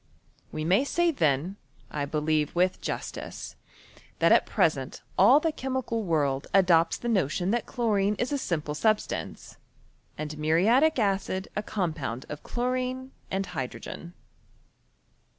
We 0.51 0.65
may 0.65 0.83
say 0.83 1.11
then, 1.11 1.57
1 1.91 2.09
believe 2.09 2.55
with 2.55 2.81
jas 2.81 3.11
tice, 3.11 3.55
that 4.17 4.31
at 4.31 4.47
present 4.47 5.03
all 5.15 5.39
the 5.39 5.51
chemical 5.51 6.01
world 6.03 6.47
adopts 6.55 6.97
the 6.97 7.07
notion, 7.07 7.51
that 7.51 7.67
chlorine 7.67 8.15
is 8.15 8.31
a 8.31 8.39
simple 8.39 8.73
substance, 8.73 9.57
and 10.17 10.39
muriatic 10.39 10.97
acid 10.97 11.49
a 11.55 11.61
compound 11.61 12.25
of 12.29 12.41
chlorine 12.41 13.11
and 13.29 13.45
hydrogen. 13.45 14.15